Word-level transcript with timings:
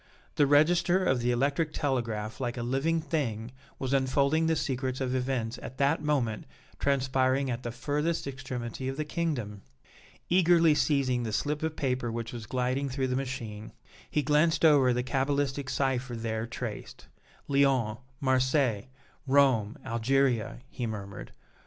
The 0.33 0.47
register 0.47 1.05
of 1.05 1.19
the 1.19 1.29
electric 1.29 1.73
telegraph 1.73 2.41
like 2.41 2.57
a 2.57 2.63
living 2.63 3.01
thing 3.01 3.51
was 3.77 3.93
unfolding 3.93 4.47
the 4.47 4.55
secrets 4.55 4.99
of 4.99 5.13
events 5.13 5.59
at 5.61 5.77
that 5.77 6.01
moment 6.01 6.47
transpiring 6.79 7.51
at 7.51 7.61
the 7.61 7.71
furthest 7.71 8.25
extremity 8.25 8.87
of 8.87 8.97
the 8.97 9.05
Kingdom! 9.05 9.61
Eagerly 10.27 10.73
seizing 10.73 11.21
the 11.21 11.31
slip 11.31 11.61
of 11.61 11.75
paper 11.75 12.11
which 12.11 12.33
was 12.33 12.47
gliding 12.47 12.89
through 12.89 13.09
the 13.09 13.15
machine, 13.15 13.73
he 14.09 14.23
glanced 14.23 14.65
over 14.65 14.91
the 14.91 15.03
cabalistic 15.03 15.69
cipher 15.69 16.15
there 16.15 16.47
traced. 16.47 17.05
"Lyons 17.47 17.99
Marseilles 18.19 18.85
Rome 19.27 19.77
Algeria," 19.85 20.61
he 20.71 20.87
murmured. 20.87 21.31